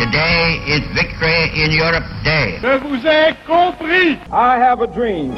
Today 0.00 0.58
is 0.66 0.80
Victory 0.94 1.50
in 1.54 1.70
Europe 1.78 2.04
Day. 2.24 2.58
Je 2.62 2.78
vous 2.78 3.06
ai 3.06 3.34
compris. 3.46 4.18
I 4.32 4.56
have 4.58 4.80
a 4.80 4.86
dream. 4.86 5.34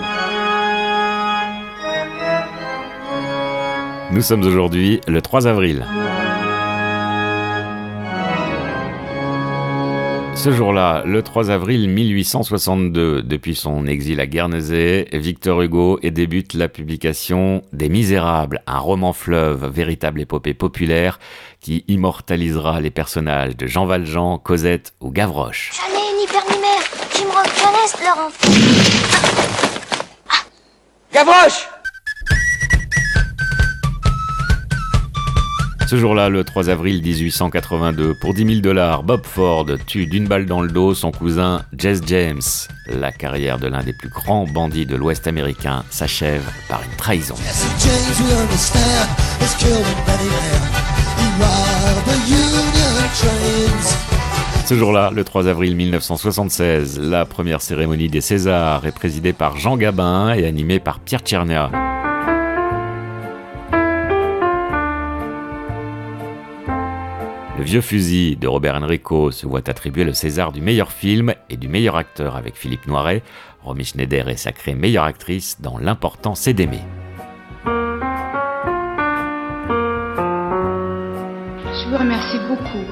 Nous 4.12 4.22
sommes 4.22 4.44
aujourd'hui 4.44 5.00
le 5.08 5.20
3 5.20 5.46
avril. 5.48 5.84
Ce 10.36 10.50
jour-là, 10.50 11.02
le 11.06 11.22
3 11.22 11.50
avril 11.50 11.88
1862, 11.88 13.22
depuis 13.22 13.54
son 13.54 13.86
exil 13.86 14.20
à 14.20 14.26
Guernesey, 14.26 15.06
Victor 15.12 15.62
Hugo 15.62 15.98
et 16.02 16.10
débute 16.10 16.54
la 16.54 16.68
publication 16.68 17.62
des 17.72 17.88
Misérables, 17.88 18.62
un 18.66 18.78
roman 18.78 19.12
fleuve, 19.12 19.66
véritable 19.66 20.20
épopée 20.20 20.52
populaire 20.52 21.18
qui 21.60 21.84
immortalisera 21.88 22.80
les 22.80 22.90
personnages 22.90 23.56
de 23.56 23.66
Jean 23.66 23.86
Valjean, 23.86 24.38
Cosette 24.38 24.92
ou 25.00 25.10
Gavroche. 25.10 25.72
Jamais 25.74 26.20
ni 26.20 26.26
père 26.26 26.44
ni 26.50 26.60
mère, 26.60 26.82
Jim 27.16 27.28
Rock 27.32 27.50
Ernest, 27.62 27.98
leur 28.02 28.26
enfant. 28.26 28.52
Gavroche 31.12 31.68
Ce 35.88 35.96
jour-là, 35.96 36.28
le 36.30 36.44
3 36.44 36.70
avril 36.70 37.02
1882, 37.02 38.14
pour 38.14 38.32
10 38.32 38.46
000 38.46 38.60
dollars, 38.60 39.02
Bob 39.02 39.24
Ford 39.24 39.66
tue 39.86 40.06
d'une 40.06 40.26
balle 40.26 40.46
dans 40.46 40.62
le 40.62 40.68
dos 40.68 40.94
son 40.94 41.10
cousin 41.10 41.62
Jesse 41.76 42.00
James. 42.06 42.40
La 42.88 43.12
carrière 43.12 43.58
de 43.58 43.66
l'un 43.66 43.82
des 43.82 43.92
plus 43.92 44.08
grands 44.08 44.46
bandits 44.46 44.86
de 44.86 44.96
l'Ouest 44.96 45.26
américain 45.26 45.84
s'achève 45.90 46.42
par 46.68 46.82
une 46.82 46.96
trahison. 46.96 47.34
Ce 54.64 54.74
jour-là, 54.74 55.10
le 55.14 55.24
3 55.24 55.48
avril 55.48 55.76
1976, 55.76 56.98
la 56.98 57.26
première 57.26 57.60
cérémonie 57.60 58.08
des 58.08 58.22
Césars 58.22 58.86
est 58.86 58.94
présidée 58.94 59.34
par 59.34 59.58
Jean 59.58 59.76
Gabin 59.76 60.32
et 60.32 60.46
animée 60.46 60.80
par 60.80 61.00
Pierre 61.00 61.20
Tchernia. 61.20 61.70
Le 67.56 67.62
vieux 67.62 67.80
fusil 67.80 68.34
de 68.36 68.48
Robert 68.48 68.74
Enrico 68.74 69.30
se 69.30 69.46
voit 69.46 69.68
attribuer 69.70 70.02
le 70.02 70.12
César 70.12 70.50
du 70.50 70.60
meilleur 70.60 70.90
film 70.90 71.34
et 71.48 71.56
du 71.56 71.68
meilleur 71.68 71.94
acteur 71.94 72.34
avec 72.34 72.56
Philippe 72.56 72.88
Noiret. 72.88 73.22
Romy 73.62 73.84
Schneider 73.84 74.28
est 74.28 74.36
sacrée 74.36 74.74
meilleure 74.74 75.04
actrice 75.04 75.60
dans 75.60 75.78
L'important 75.78 76.34
c'est 76.34 76.52
d'aimer. 76.52 76.82
Je 81.84 81.90
vous 81.90 81.96
remercie 81.96 82.38
beaucoup. 82.48 82.84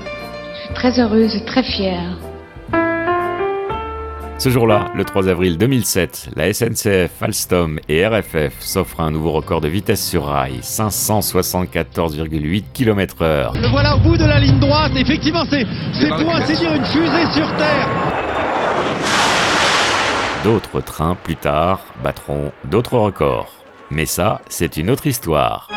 Je 0.55 0.67
suis 0.67 0.75
très 0.75 1.01
heureuse 1.01 1.35
et 1.35 1.45
très 1.45 1.65
fière. 1.65 2.32
Ce 4.39 4.49
jour-là, 4.49 4.91
le 4.97 5.05
3 5.05 5.29
avril 5.29 5.57
2007, 5.57 6.31
la 6.35 6.53
SNCF, 6.53 7.23
Alstom 7.23 7.79
et 7.89 8.05
RFF 8.05 8.61
s'offrent 8.61 9.01
un 9.01 9.13
nouveau 9.13 9.31
record 9.31 9.61
de 9.61 9.69
vitesse 9.69 10.05
sur 10.05 10.25
rail, 10.27 10.59
574,8 10.63 12.65
km/h. 12.75 13.57
Le 13.61 13.69
voilà 13.69 13.95
au 13.97 14.01
bout 14.01 14.17
de 14.17 14.25
la 14.25 14.41
ligne 14.41 14.59
droite, 14.59 14.93
effectivement 14.97 15.45
c'est 15.49 15.65
pour 16.09 16.35
ainsi 16.35 16.57
dire 16.57 16.75
une 16.75 16.85
fusée 16.87 17.33
sur 17.33 17.47
Terre. 17.57 17.89
D'autres 20.43 20.81
trains 20.81 21.15
plus 21.15 21.37
tard 21.37 21.85
battront 22.03 22.51
d'autres 22.65 22.99
records. 22.99 23.53
Mais 23.91 24.07
ça, 24.07 24.41
c'est 24.49 24.77
une 24.77 24.91
autre 24.91 25.07
histoire. 25.07 25.69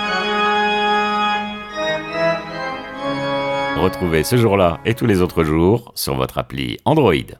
Retrouvez 3.77 4.23
ce 4.23 4.37
jour-là 4.37 4.79
et 4.85 4.95
tous 4.95 5.05
les 5.05 5.21
autres 5.21 5.43
jours 5.43 5.91
sur 5.93 6.15
votre 6.15 6.39
appli 6.39 6.79
Android. 6.85 7.13